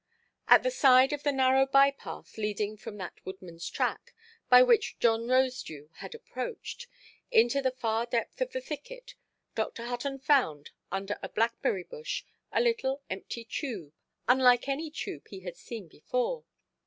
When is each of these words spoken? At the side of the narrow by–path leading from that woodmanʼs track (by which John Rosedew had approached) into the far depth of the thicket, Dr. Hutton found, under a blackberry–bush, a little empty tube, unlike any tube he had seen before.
At 0.47 0.63
the 0.63 0.71
side 0.71 1.13
of 1.13 1.21
the 1.21 1.31
narrow 1.31 1.67
by–path 1.67 2.35
leading 2.39 2.75
from 2.75 2.97
that 2.97 3.23
woodmanʼs 3.23 3.71
track 3.71 4.15
(by 4.49 4.63
which 4.63 4.97
John 4.99 5.27
Rosedew 5.27 5.89
had 5.97 6.15
approached) 6.15 6.87
into 7.29 7.61
the 7.61 7.69
far 7.69 8.07
depth 8.07 8.41
of 8.41 8.51
the 8.51 8.61
thicket, 8.61 9.13
Dr. 9.53 9.85
Hutton 9.85 10.17
found, 10.17 10.71
under 10.91 11.19
a 11.21 11.29
blackberry–bush, 11.29 12.23
a 12.51 12.61
little 12.61 13.03
empty 13.11 13.45
tube, 13.45 13.93
unlike 14.27 14.67
any 14.67 14.89
tube 14.89 15.27
he 15.27 15.41
had 15.41 15.55
seen 15.55 15.87
before. 15.87 16.45